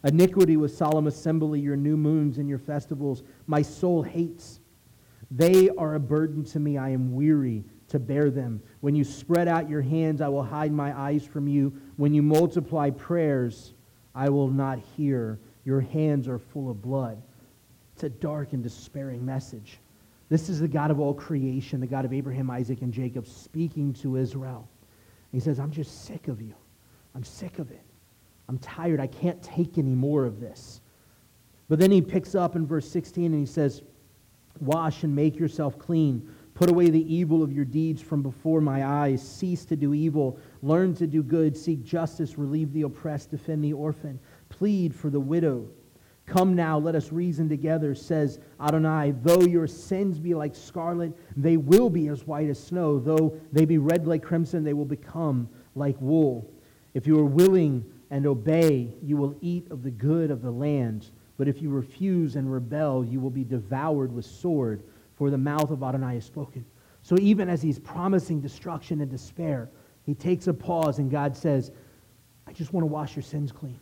[0.04, 3.22] Iniquity with solemn assembly, your new moons and your festivals.
[3.46, 4.60] My soul hates.
[5.30, 6.78] They are a burden to me.
[6.78, 8.62] I am weary to bear them.
[8.80, 11.72] When you spread out your hands, I will hide my eyes from you.
[11.96, 13.74] When you multiply prayers,
[14.14, 15.40] I will not hear.
[15.64, 17.20] Your hands are full of blood.
[18.00, 19.78] It's a dark and despairing message.
[20.30, 23.92] This is the God of all creation, the God of Abraham, Isaac, and Jacob, speaking
[23.92, 24.66] to Israel.
[25.32, 26.54] he says, I'm just sick of you.
[27.14, 27.82] I'm sick of it.
[28.48, 29.00] I'm tired.
[29.00, 30.80] I can't take any more of this.
[31.68, 33.82] But then he picks up in verse 16 and he says,
[34.60, 36.26] Wash and make yourself clean.
[36.54, 39.20] Put away the evil of your deeds from before my eyes.
[39.20, 40.38] Cease to do evil.
[40.62, 41.54] Learn to do good.
[41.54, 42.38] Seek justice.
[42.38, 43.30] Relieve the oppressed.
[43.30, 44.18] Defend the orphan.
[44.48, 45.68] Plead for the widow
[46.30, 49.14] Come now, let us reason together, says Adonai.
[49.20, 53.00] Though your sins be like scarlet, they will be as white as snow.
[53.00, 56.48] Though they be red like crimson, they will become like wool.
[56.94, 61.10] If you are willing and obey, you will eat of the good of the land.
[61.36, 64.84] But if you refuse and rebel, you will be devoured with sword.
[65.16, 66.64] for the mouth of Adonai has spoken.
[67.02, 69.68] So even as he's promising destruction and despair,
[70.04, 71.72] he takes a pause and God says,
[72.46, 73.80] I just want to wash your sins clean.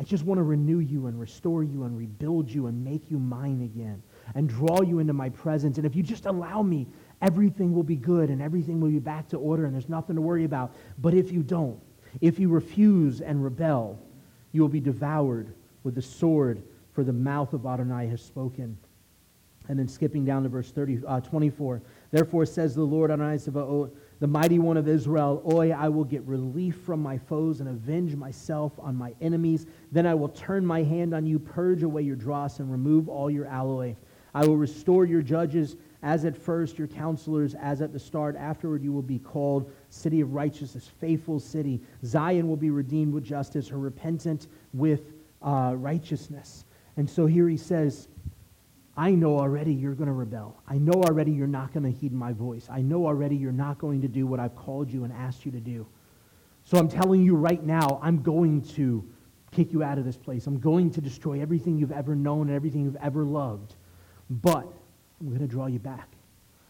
[0.00, 3.18] I just want to renew you and restore you and rebuild you and make you
[3.18, 4.00] mine again
[4.34, 5.76] and draw you into my presence.
[5.76, 6.86] And if you just allow me,
[7.20, 10.22] everything will be good and everything will be back to order and there's nothing to
[10.22, 10.74] worry about.
[10.98, 11.80] But if you don't,
[12.20, 13.98] if you refuse and rebel,
[14.52, 18.76] you will be devoured with the sword, for the mouth of Adonai has spoken.
[19.68, 21.82] And then skipping down to verse 30, uh, 24.
[22.10, 26.22] Therefore says the Lord Adonai Sabaoth, the mighty one of Israel, Oi, I will get
[26.24, 29.66] relief from my foes and avenge myself on my enemies.
[29.92, 33.30] Then I will turn my hand on you, purge away your dross, and remove all
[33.30, 33.94] your alloy.
[34.34, 38.36] I will restore your judges as at first, your counselors as at the start.
[38.36, 41.80] Afterward, you will be called city of righteousness, faithful city.
[42.04, 46.64] Zion will be redeemed with justice, her repentant with uh, righteousness.
[46.96, 48.08] And so here he says,
[48.98, 50.60] I know already you're going to rebel.
[50.66, 52.66] I know already you're not going to heed my voice.
[52.68, 55.52] I know already you're not going to do what I've called you and asked you
[55.52, 55.86] to do.
[56.64, 59.08] So I'm telling you right now, I'm going to
[59.52, 60.48] kick you out of this place.
[60.48, 63.76] I'm going to destroy everything you've ever known and everything you've ever loved.
[64.28, 64.66] But
[65.20, 66.08] I'm going to draw you back.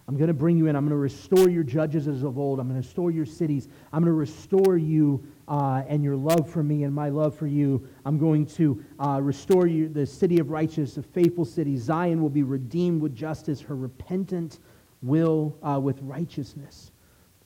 [0.06, 0.76] I'm going to bring you in.
[0.76, 2.60] I'm going to restore your judges as of old.
[2.60, 3.68] I'm going to restore your cities.
[3.90, 7.46] I'm going to restore you uh, and your love for me and my love for
[7.46, 7.88] you.
[8.04, 11.76] I'm going to uh, restore you, the city of righteousness, the faithful city.
[11.76, 13.60] Zion will be redeemed with justice.
[13.60, 14.58] Her repentant
[15.02, 16.92] will uh, with righteousness.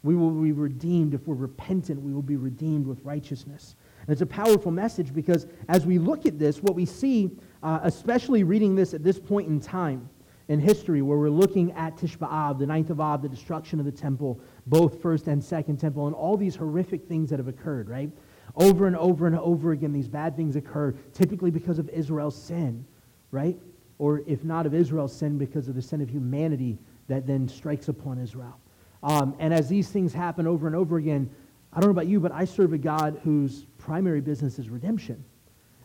[0.03, 1.15] We will be redeemed.
[1.15, 3.77] If we're repentant, we will be redeemed with righteousness.
[4.01, 7.31] And it's a powerful message because as we look at this, what we see,
[7.63, 10.09] uh, especially reading this at this point in time,
[10.53, 13.87] in history where we're looking at Tisha B'Av, the ninth of Av, the destruction of
[13.87, 17.89] the temple, both first and second temple, and all these horrific things that have occurred,
[17.89, 18.11] right?
[18.57, 22.85] Over and over and over again, these bad things occur, typically because of Israel's sin,
[23.31, 23.59] right?
[23.97, 27.89] Or if not of Israel's sin, because of the sin of humanity that then strikes
[27.89, 28.61] upon Israel.
[29.03, 31.31] Um, and as these things happen over and over again,
[31.73, 35.25] I don't know about you, but I serve a God whose primary business is redemption.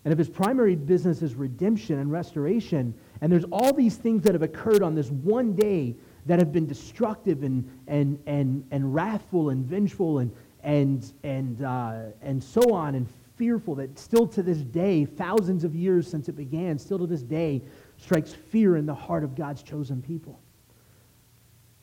[0.07, 4.35] And if his primary business is redemption and restoration, and there's all these things that
[4.35, 9.49] have occurred on this one day that have been destructive and, and, and, and wrathful
[9.49, 10.31] and vengeful and,
[10.63, 15.75] and, and, uh, and so on and fearful that still to this day, thousands of
[15.75, 17.61] years since it began, still to this day,
[17.97, 20.39] strikes fear in the heart of God's chosen people.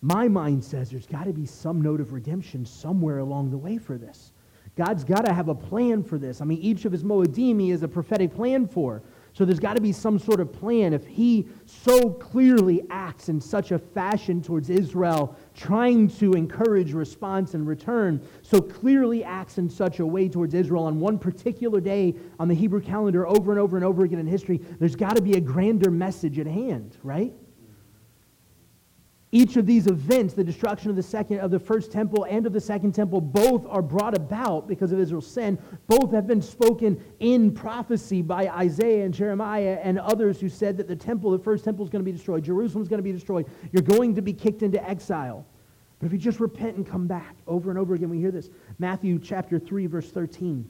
[0.01, 3.77] My mind says there's got to be some note of redemption somewhere along the way
[3.77, 4.33] for this.
[4.77, 6.41] God's got to have a plan for this.
[6.41, 9.03] I mean, each of his Moedim he has a prophetic plan for.
[9.33, 10.93] So there's got to be some sort of plan.
[10.93, 17.55] If he so clearly acts in such a fashion towards Israel, trying to encourage response
[17.55, 22.15] and return, so clearly acts in such a way towards Israel on one particular day
[22.39, 25.23] on the Hebrew calendar over and over and over again in history, there's got to
[25.23, 27.35] be a grander message at hand, right?
[29.35, 32.53] Each of these events, the destruction of the second of the first temple and of
[32.53, 35.59] the second temple, both are brought about because of Israel's sin.
[35.89, 40.87] Both have been spoken in prophecy by Isaiah and Jeremiah and others who said that
[40.87, 42.45] the temple, the first temple, is going to be destroyed.
[42.45, 43.47] Jerusalem's going to be destroyed.
[43.73, 45.45] You're going to be kicked into exile.
[45.99, 48.51] But if you just repent and come back, over and over again, we hear this.
[48.79, 50.65] Matthew chapter 3, verse 13.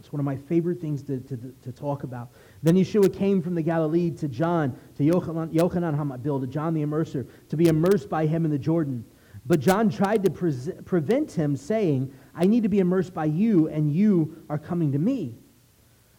[0.00, 2.30] It's one of my favorite things to, to, to talk about.
[2.62, 6.82] Then Yeshua came from the Galilee to John, to Yochanan, Yochanan HaMatbil, to John the
[6.82, 9.04] Immerser, to be immersed by him in the Jordan.
[9.44, 13.68] But John tried to pre- prevent him, saying, I need to be immersed by you,
[13.68, 15.36] and you are coming to me.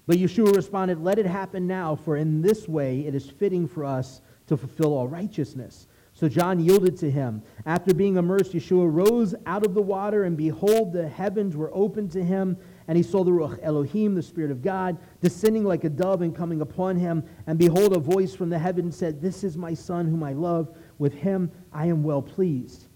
[0.05, 3.83] But Yeshua responded, Let it happen now, for in this way it is fitting for
[3.83, 5.87] us to fulfill all righteousness.
[6.13, 7.41] So John yielded to him.
[7.65, 12.11] After being immersed, Yeshua rose out of the water, and behold, the heavens were opened
[12.11, 12.57] to him,
[12.91, 16.35] and he saw the Ruach Elohim, the Spirit of God, descending like a dove and
[16.35, 17.23] coming upon him.
[17.47, 20.75] And behold, a voice from the heaven said, This is my Son whom I love.
[20.97, 22.87] With him I am well pleased.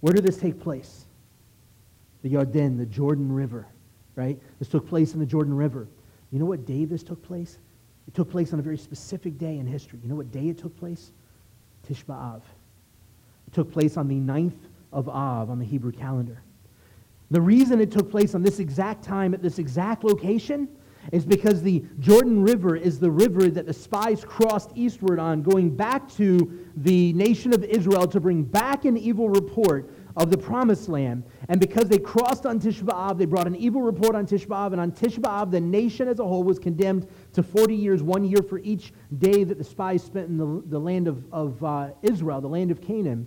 [0.00, 1.06] Where did this take place?
[2.20, 3.66] The Yarden, the Jordan River,
[4.14, 4.38] right?
[4.58, 5.88] This took place in the Jordan River.
[6.32, 7.56] You know what day this took place?
[8.08, 10.00] It took place on a very specific day in history.
[10.02, 11.12] You know what day it took place?
[11.88, 12.42] Tish B'Av.
[13.46, 14.60] It took place on the 9th
[14.92, 16.42] of Av on the Hebrew calendar.
[17.30, 20.68] The reason it took place on this exact time at this exact location
[21.12, 25.74] is because the Jordan River is the river that the spies crossed eastward on, going
[25.74, 30.88] back to the nation of Israel to bring back an evil report of the promised
[30.88, 31.24] land.
[31.48, 34.72] And because they crossed on Tisha B'Av, they brought an evil report on Tisha B'Av,
[34.72, 38.24] and on Tisha B'Av, the nation as a whole was condemned to 40 years, one
[38.24, 41.90] year for each day that the spies spent in the, the land of, of uh,
[42.02, 43.26] Israel, the land of Canaan.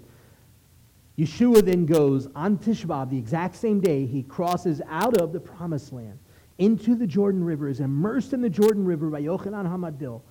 [1.17, 5.39] Yeshua then goes on Tish B'Av, the exact same day, he crosses out of the
[5.39, 6.17] promised land
[6.57, 10.21] into the Jordan River, is immersed in the Jordan River by Yochanan HaMatbil.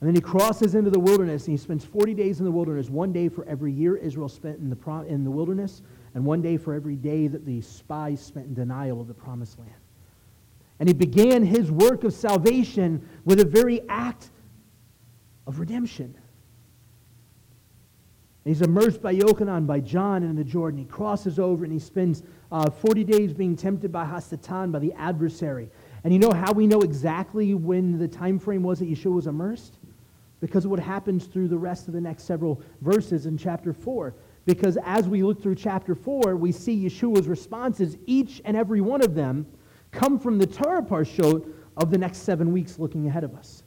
[0.00, 2.90] And then he crosses into the wilderness and he spends 40 days in the wilderness,
[2.90, 5.82] one day for every year Israel spent in the, in the wilderness,
[6.14, 9.60] and one day for every day that the spies spent in denial of the promised
[9.60, 9.70] land.
[10.80, 14.30] And he began his work of salvation with a very act
[15.46, 16.16] of redemption.
[18.44, 20.78] He's immersed by Yochanan, by John in the Jordan.
[20.78, 24.92] He crosses over and he spends uh, 40 days being tempted by Hasatan, by the
[24.94, 25.70] adversary.
[26.02, 29.26] And you know how we know exactly when the time frame was that Yeshua was
[29.28, 29.78] immersed?
[30.40, 34.12] Because of what happens through the rest of the next several verses in chapter 4.
[34.44, 39.02] Because as we look through chapter 4, we see Yeshua's responses, each and every one
[39.02, 39.46] of them,
[39.92, 41.44] come from the Torah parshot
[41.76, 43.62] of the next seven weeks looking ahead of us.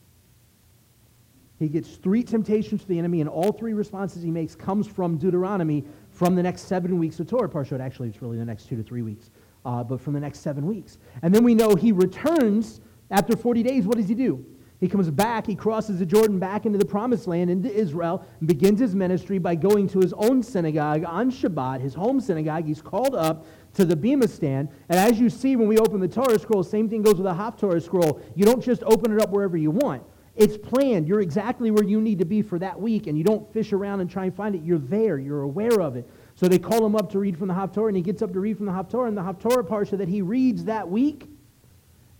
[1.57, 5.17] He gets three temptations to the enemy, and all three responses he makes comes from
[5.17, 7.79] Deuteronomy from the next seven weeks of Torah parshot.
[7.79, 9.31] Actually, it's really the next two to three weeks,
[9.65, 10.97] uh, but from the next seven weeks.
[11.21, 13.85] And then we know he returns after 40 days.
[13.85, 14.45] What does he do?
[14.81, 18.47] He comes back, he crosses the Jordan back into the promised land, into Israel, and
[18.47, 22.65] begins his ministry by going to his own synagogue on Shabbat, his home synagogue.
[22.65, 24.67] He's called up to the Bema stand.
[24.89, 27.33] And as you see when we open the Torah scroll, same thing goes with a
[27.33, 28.21] Haftorah scroll.
[28.35, 30.03] You don't just open it up wherever you want.
[30.35, 31.07] It's planned.
[31.07, 34.01] You're exactly where you need to be for that week, and you don't fish around
[34.01, 34.61] and try and find it.
[34.63, 35.17] You're there.
[35.17, 36.09] You're aware of it.
[36.35, 38.39] So they call him up to read from the Haftorah, and he gets up to
[38.41, 41.29] read from the Haftorah, and the Haftorah parsha that he reads that week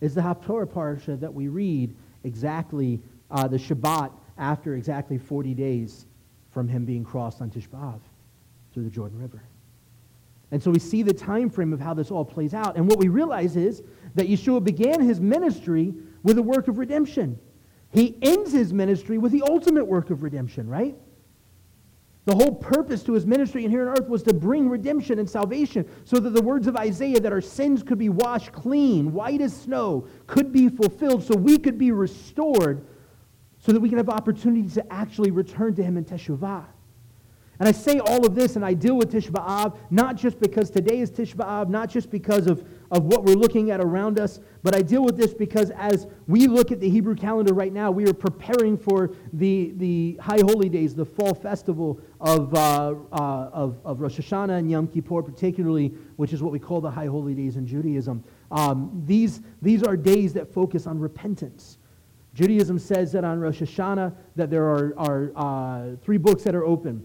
[0.00, 3.00] is the Haftorah parsha that we read exactly
[3.30, 6.06] uh, the Shabbat after exactly 40 days
[6.50, 8.00] from him being crossed on Tisha B'Av
[8.72, 9.42] through the Jordan River.
[10.52, 12.76] And so we see the time frame of how this all plays out.
[12.76, 13.82] And what we realize is
[14.14, 17.38] that Yeshua began his ministry with a work of redemption.
[17.96, 20.94] He ends his ministry with the ultimate work of redemption, right?
[22.26, 25.30] The whole purpose to his ministry in here on earth was to bring redemption and
[25.30, 29.40] salvation so that the words of Isaiah that our sins could be washed clean, white
[29.40, 32.84] as snow, could be fulfilled, so we could be restored,
[33.60, 36.66] so that we can have opportunity to actually return to him in Teshuvah.
[37.58, 40.68] And I say all of this and I deal with Tisha B'Av, not just because
[40.68, 44.40] today is Tisha B'Av, not just because of, of what we're looking at around us,
[44.62, 47.90] but I deal with this because as we look at the Hebrew calendar right now,
[47.90, 53.50] we are preparing for the, the High Holy Days, the fall festival of, uh, uh,
[53.52, 57.06] of, of Rosh Hashanah and Yom Kippur, particularly, which is what we call the High
[57.06, 58.22] Holy Days in Judaism.
[58.50, 61.78] Um, these, these are days that focus on repentance.
[62.34, 66.64] Judaism says that on Rosh Hashanah that there are, are uh, three books that are
[66.64, 67.02] open.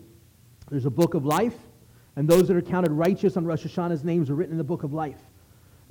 [0.69, 1.55] There's a book of life,
[2.15, 4.83] and those that are counted righteous on Rosh Hashanah's names are written in the book
[4.83, 5.21] of life.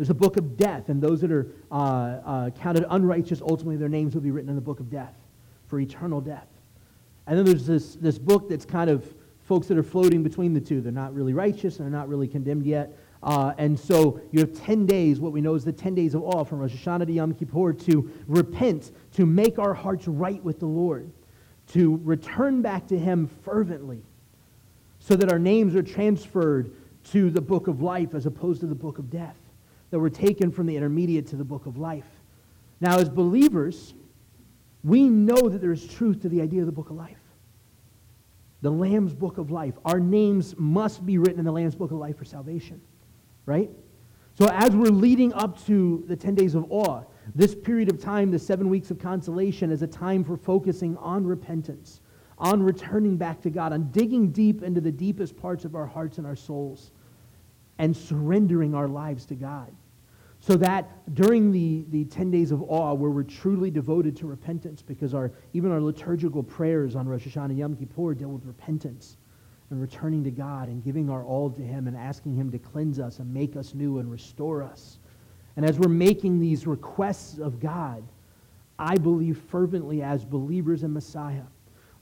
[0.01, 3.91] There's a book of death, and those that are uh, uh, counted unrighteous, ultimately their
[3.91, 5.13] names will be written in the book of death
[5.67, 6.47] for eternal death.
[7.27, 9.05] And then there's this, this book that's kind of
[9.43, 10.81] folks that are floating between the two.
[10.81, 12.97] They're not really righteous and they're not really condemned yet.
[13.23, 16.23] Uh, and so you have 10 days, what we know is the 10 days of
[16.23, 20.61] awe from Rosh Hashanah to Yom Kippur to repent, to make our hearts right with
[20.61, 21.13] the Lord,
[21.75, 24.01] to return back to Him fervently
[24.99, 26.73] so that our names are transferred
[27.11, 29.37] to the book of life as opposed to the book of death,
[29.91, 32.07] that we're taken from the intermediate to the book of life.
[32.81, 33.95] Now, as believers,
[34.85, 37.17] we know that there is truth to the idea of the book of life.
[38.63, 39.75] The Lamb's book of life.
[39.85, 42.81] Our names must be written in the Lamb's book of life for salvation,
[43.47, 43.71] right?
[44.39, 47.03] So, as we're leading up to the 10 days of awe,
[47.35, 51.27] this period of time, the seven weeks of consolation, is a time for focusing on
[51.27, 52.01] repentance
[52.41, 56.19] on returning back to God, on digging deep into the deepest parts of our hearts
[56.19, 56.91] and our souls,
[57.79, 59.71] and surrendering our lives to God.
[60.41, 64.81] So that during the, the 10 days of awe, where we're truly devoted to repentance,
[64.81, 69.19] because our, even our liturgical prayers on Rosh Hashanah and Yom Kippur deal with repentance
[69.69, 72.99] and returning to God and giving our all to Him and asking Him to cleanse
[72.99, 74.99] us and make us new and restore us.
[75.57, 78.03] And as we're making these requests of God,
[78.79, 81.43] I believe fervently as believers in Messiah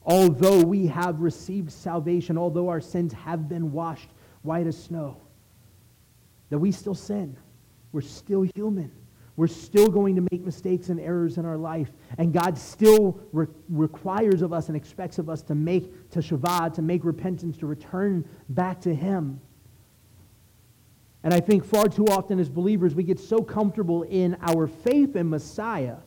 [0.05, 4.09] although we have received salvation, although our sins have been washed
[4.41, 5.17] white as snow,
[6.49, 7.37] that we still sin.
[7.91, 8.91] We're still human.
[9.35, 11.89] We're still going to make mistakes and errors in our life.
[12.17, 16.81] And God still re- requires of us and expects of us to make teshuvah, to
[16.81, 19.39] make repentance, to return back to Him.
[21.23, 25.15] And I think far too often as believers, we get so comfortable in our faith
[25.15, 25.97] in Messiah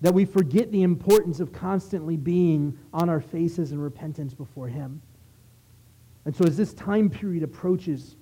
[0.00, 5.00] that we forget the importance of constantly being on our faces in repentance before Him.
[6.24, 8.16] And so, as this time period approaches,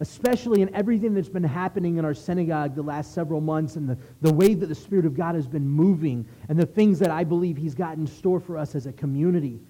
[0.00, 3.96] especially in everything that's been happening in our synagogue the last several months and the,
[4.22, 7.24] the way that the Spirit of God has been moving and the things that I
[7.24, 9.60] believe He's got in store for us as a community,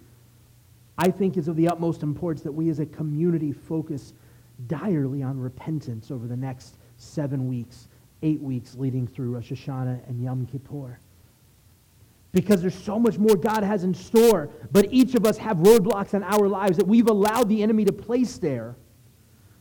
[0.96, 4.14] I think is of the utmost importance that we as a community focus
[4.66, 7.88] direly on repentance over the next seven weeks,
[8.22, 10.98] eight weeks leading through Rosh Hashanah and Yom Kippur.
[12.32, 14.50] because there's so much more God has in store.
[14.72, 17.92] But each of us have roadblocks in our lives that we've allowed the enemy to
[17.92, 18.74] place there.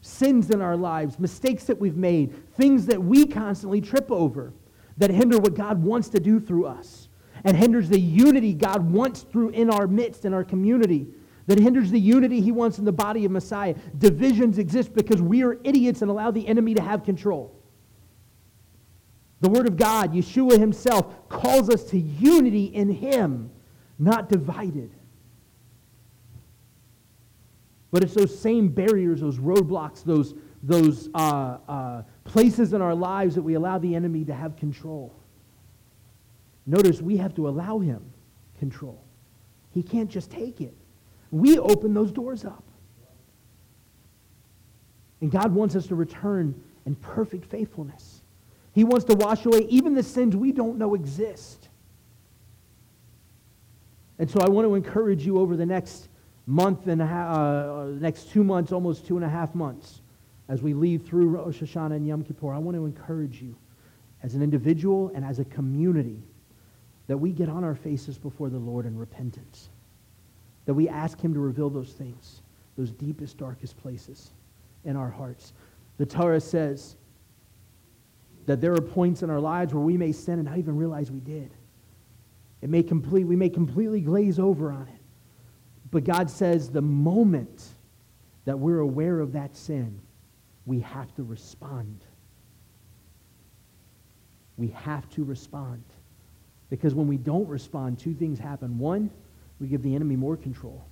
[0.06, 4.52] Sins in our lives, mistakes that we've made, things that we constantly trip over
[4.98, 7.08] that hinder what God wants to do through us
[7.46, 11.08] and hinders the unity God wants through in our midst, in our community,
[11.48, 13.76] that hinders the unity he wants in the body of Messiah.
[13.98, 17.58] Divisions exist because we are idiots and allow the enemy to have control.
[19.40, 23.52] The Word of God, Yeshua himself, calls us to unity in him,
[23.98, 24.92] not divided.
[27.94, 30.34] But it's those same barriers, those roadblocks, those,
[30.64, 35.14] those uh, uh, places in our lives that we allow the enemy to have control.
[36.66, 38.04] Notice we have to allow him
[38.58, 39.00] control.
[39.70, 40.74] He can't just take it.
[41.30, 42.64] We open those doors up.
[45.22, 48.24] And God wants us to return in perfect faithfulness.
[48.74, 51.70] He wants to wash away even the sins we don't know exist.
[54.18, 56.10] And so I want to encourage you over the next
[56.46, 60.02] month and a half, uh, next two months, almost two and a half months,
[60.50, 63.56] as we lead through Rosh Hashanah and Yom Kippur, I want to encourage you
[64.24, 66.22] as an individual and as a community
[67.08, 69.70] that we get on our faces before the Lord in repentance,
[70.66, 72.42] that we ask Him to reveal those things,
[72.78, 74.32] those deepest, darkest places
[74.86, 75.54] in our hearts.
[75.98, 76.96] The Torah says
[78.46, 81.12] that there are points in our lives where we may sin and not even realize
[81.12, 81.52] we did.
[82.62, 85.03] It may complete, we may completely glaze over on it.
[85.94, 87.64] But God says the moment
[88.46, 90.02] that we're aware of that sin,
[90.66, 92.04] we have to respond.
[94.58, 95.84] We have to respond.
[96.72, 98.80] Because when we don't respond, two things happen.
[98.80, 99.12] One,
[99.60, 100.84] we give the enemy more control.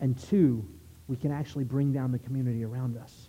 [0.00, 0.62] And two,
[1.08, 3.28] we can actually bring down the community around us.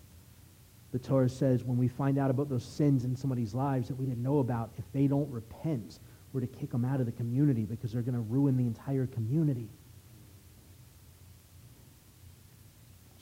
[0.91, 4.05] The Torah says when we find out about those sins in somebody's lives that we
[4.05, 5.99] didn't know about, if they don't repent,
[6.33, 9.07] we're to kick them out of the community because they're going to ruin the entire
[9.07, 9.69] community.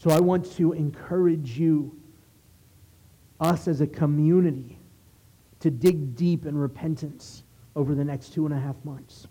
[0.05, 1.99] So I want to encourage you,
[3.39, 4.77] us as a community,
[5.61, 7.41] to dig deep in repentance
[7.75, 9.25] over the next two and a half months.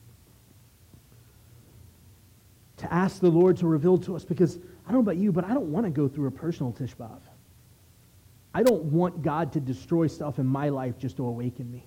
[2.78, 5.44] To ask the Lord to reveal to us, because I don't know about you, but
[5.44, 7.20] I don't want to go through a personal Tisha B'Av.
[8.52, 11.86] I don't want God to destroy stuff in my life just to awaken me.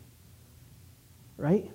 [1.35, 1.69] Right?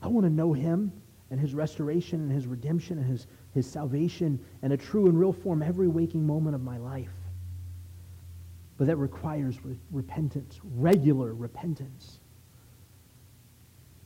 [0.00, 0.92] I want to know Him
[1.30, 5.32] and His restoration and His redemption and His, his salvation in a true and real
[5.32, 7.08] form every waking moment of my life.
[8.76, 12.18] But that requires re- repentance, regular repentance.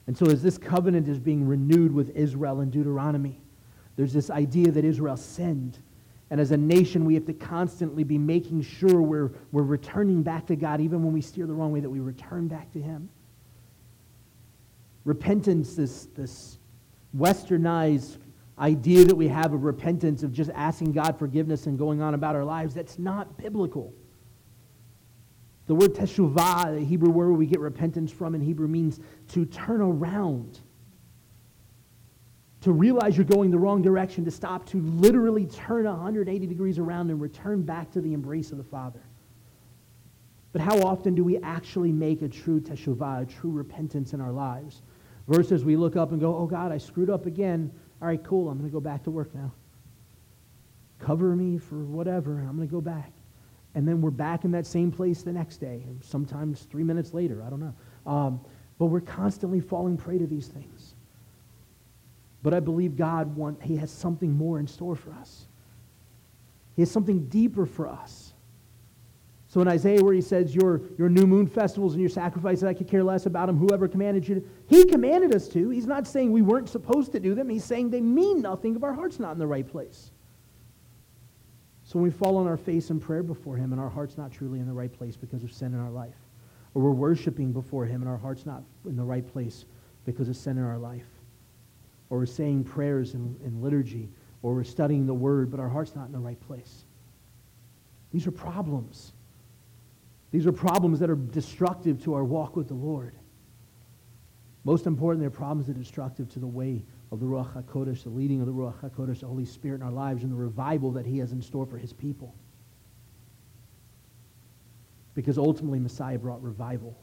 [0.07, 3.39] And so, as this covenant is being renewed with Israel in Deuteronomy,
[3.95, 5.79] there's this idea that Israel sinned.
[6.29, 10.47] And as a nation, we have to constantly be making sure we're, we're returning back
[10.47, 13.09] to God, even when we steer the wrong way, that we return back to Him.
[15.05, 16.57] Repentance, this, this
[17.15, 18.17] westernized
[18.57, 22.35] idea that we have of repentance, of just asking God forgiveness and going on about
[22.35, 23.93] our lives, that's not biblical.
[25.67, 28.99] The word teshuvah, the Hebrew word we get repentance from in Hebrew, means
[29.29, 30.59] to turn around.
[32.61, 37.09] To realize you're going the wrong direction, to stop, to literally turn 180 degrees around
[37.09, 39.01] and return back to the embrace of the Father.
[40.51, 44.31] But how often do we actually make a true teshuvah, a true repentance in our
[44.31, 44.83] lives?
[45.27, 47.71] Versus we look up and go, oh God, I screwed up again.
[48.01, 49.51] All right, cool, I'm going to go back to work now.
[50.99, 53.11] Cover me for whatever, I'm going to go back
[53.75, 57.13] and then we're back in that same place the next day, and sometimes three minutes
[57.13, 57.73] later, I don't know.
[58.09, 58.39] Um,
[58.79, 60.95] but we're constantly falling prey to these things.
[62.41, 65.47] But I believe God want, He has something more in store for us.
[66.77, 68.24] He has something deeper for us.
[69.55, 72.73] So in Isaiah, where he says, your, your new moon festivals and your sacrifices, I
[72.73, 74.49] could care less about them, whoever commanded you to.
[74.67, 75.69] He commanded us to.
[75.69, 77.47] He's not saying we weren't supposed to do them.
[77.47, 80.11] He's saying they mean nothing if our heart's not in the right place.
[81.85, 84.29] So when we fall on our face in prayer before Him and our heart's not
[84.29, 86.17] truly in the right place because of sin in our life,
[86.73, 89.63] or we're worshiping before Him and our heart's not in the right place
[90.03, 91.07] because of sin in our life,
[92.09, 94.09] or we're saying prayers in, in liturgy,
[94.41, 96.83] or we're studying the Word, but our heart's not in the right place.
[98.11, 99.13] These are problems.
[100.31, 103.15] These are problems that are destructive to our walk with the Lord.
[104.63, 108.09] Most importantly, they're problems that are destructive to the way of the Ruach HaKodesh, the
[108.09, 111.05] leading of the Ruach HaKodesh, the Holy Spirit in our lives, and the revival that
[111.05, 112.35] he has in store for his people.
[115.13, 116.97] Because ultimately, Messiah brought revival.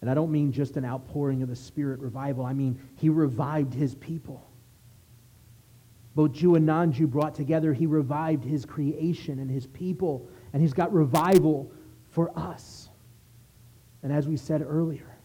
[0.00, 2.46] And I don't mean just an outpouring of the Spirit revival.
[2.46, 4.50] I mean, he revived his people.
[6.14, 10.28] Both Jew and non Jew brought together, he revived his creation and his people.
[10.52, 11.70] And he's got revival
[12.10, 12.88] for us.
[14.02, 15.16] And as we said earlier,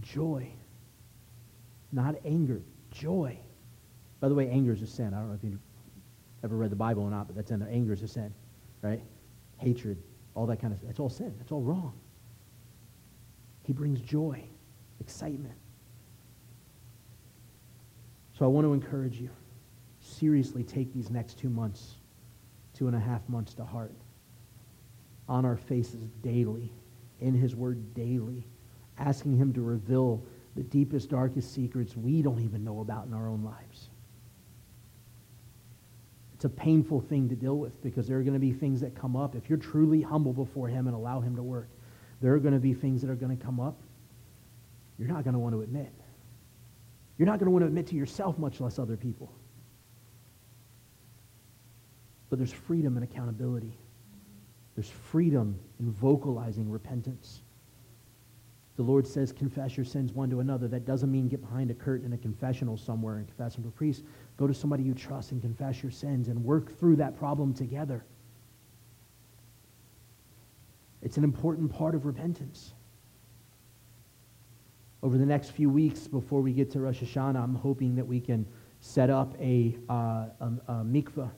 [0.00, 0.52] joy
[1.92, 3.38] not anger, joy.
[4.20, 5.12] By the way, anger is a sin.
[5.14, 5.58] I don't know if you've
[6.44, 7.68] ever read the Bible or not, but that's in there.
[7.70, 8.32] Anger is a sin,
[8.82, 9.02] right?
[9.58, 9.98] Hatred,
[10.34, 10.90] all that kind of stuff.
[10.90, 11.34] It's all sin.
[11.40, 11.92] It's all wrong.
[13.64, 14.42] He brings joy,
[15.00, 15.54] excitement.
[18.38, 19.30] So I want to encourage you.
[20.00, 21.96] Seriously take these next two months,
[22.74, 23.92] two and a half months to heart.
[25.30, 26.70] On our faces daily,
[27.20, 28.46] in his word daily,
[28.98, 30.22] asking him to reveal
[30.56, 33.88] the deepest, darkest secrets we don't even know about in our own lives.
[36.34, 38.94] It's a painful thing to deal with because there are going to be things that
[38.94, 39.34] come up.
[39.34, 41.70] If you're truly humble before him and allow him to work,
[42.20, 43.80] there are going to be things that are going to come up
[45.00, 45.90] you're not going to want to admit.
[47.16, 49.32] You're not going to want to admit to yourself, much less other people.
[52.28, 53.78] But there's freedom and accountability.
[54.80, 57.42] There's freedom in vocalizing repentance.
[58.76, 60.68] The Lord says, confess your sins one to another.
[60.68, 63.68] That doesn't mean get behind a curtain in a confessional somewhere and confess them to
[63.68, 64.04] a priest.
[64.38, 68.06] Go to somebody you trust and confess your sins and work through that problem together.
[71.02, 72.72] It's an important part of repentance.
[75.02, 78.18] Over the next few weeks before we get to Rosh Hashanah, I'm hoping that we
[78.18, 78.46] can
[78.80, 81.30] set up a, uh, a, a mikveh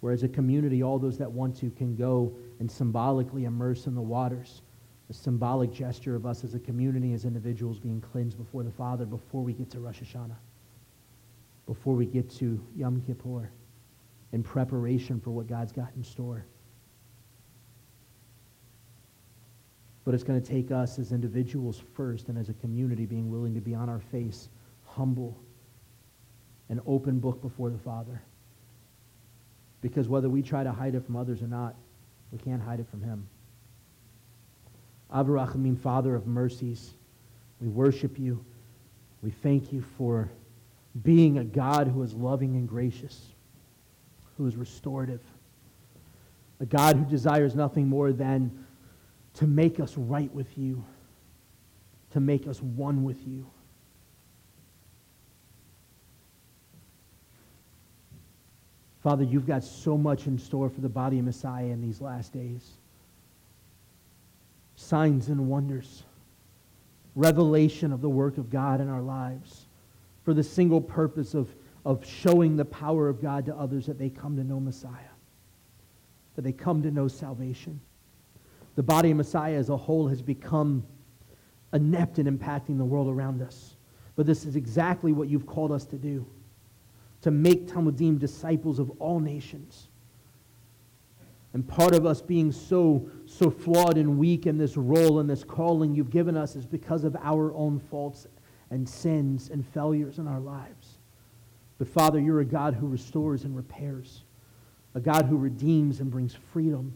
[0.00, 3.94] where as a community, all those that want to can go and symbolically immerse in
[3.94, 4.62] the waters.
[5.08, 9.06] A symbolic gesture of us as a community, as individuals being cleansed before the Father
[9.06, 10.36] before we get to Rosh Hashanah,
[11.66, 13.50] before we get to Yom Kippur,
[14.32, 16.44] in preparation for what God's got in store.
[20.04, 23.54] But it's going to take us as individuals first and as a community being willing
[23.54, 24.48] to be on our face,
[24.84, 25.36] humble,
[26.68, 28.22] an open book before the Father.
[29.86, 31.76] Because whether we try to hide it from others or not,
[32.32, 33.28] we can't hide it from Him.
[35.12, 36.94] Av HaRachamim, Father of mercies,
[37.60, 38.44] we worship you.
[39.22, 40.28] We thank you for
[41.04, 43.26] being a God who is loving and gracious,
[44.36, 45.22] who is restorative,
[46.58, 48.66] a God who desires nothing more than
[49.34, 50.84] to make us right with you,
[52.10, 53.46] to make us one with you.
[59.06, 62.32] Father, you've got so much in store for the body of Messiah in these last
[62.32, 62.72] days.
[64.74, 66.02] Signs and wonders,
[67.14, 69.66] revelation of the work of God in our lives
[70.24, 71.54] for the single purpose of,
[71.84, 74.90] of showing the power of God to others that they come to know Messiah,
[76.34, 77.80] that they come to know salvation
[78.74, 80.84] the body of Messiah as a whole has become
[81.72, 83.76] inept in impacting the world around us.
[84.16, 86.26] But this is exactly what you've called us to do
[87.26, 89.88] to make Talmidim disciples of all nations.
[91.54, 95.42] And part of us being so, so flawed and weak in this role and this
[95.42, 98.28] calling you've given us is because of our own faults
[98.70, 100.98] and sins and failures in our lives.
[101.78, 104.22] But Father, you're a God who restores and repairs,
[104.94, 106.94] a God who redeems and brings freedom.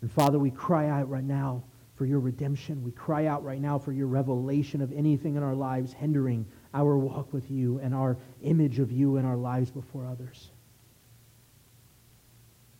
[0.00, 1.62] And Father, we cry out right now
[1.94, 2.82] for your redemption.
[2.82, 6.44] We cry out right now for your revelation of anything in our lives hindering
[6.76, 10.50] our walk with you and our image of you in our lives before others.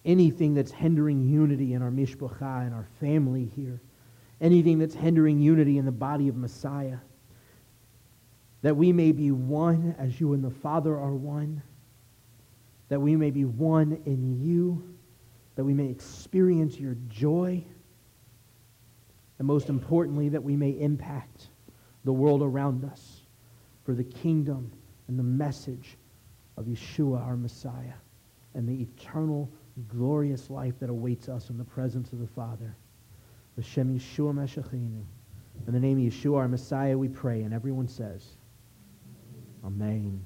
[0.05, 3.81] Anything that's hindering unity in our mishpacha, in our family here.
[4.41, 6.99] Anything that's hindering unity in the body of Messiah.
[8.63, 11.63] That we may be one as you and the Father are one.
[12.89, 14.97] That we may be one in you
[15.57, 17.65] that we may experience your joy,
[19.39, 21.49] and most importantly, that we may impact
[22.05, 23.16] the world around us
[23.87, 24.71] for the kingdom
[25.07, 25.97] and the message
[26.57, 27.95] of Yeshua, our Messiah,
[28.55, 29.49] and the eternal,
[29.89, 32.75] glorious life that awaits us in the presence of the Father.
[33.57, 35.05] L'Shem Yeshua Mashiachenu.
[35.67, 38.37] In the name of Yeshua, our Messiah, we pray, and everyone says,
[39.65, 40.25] Amen.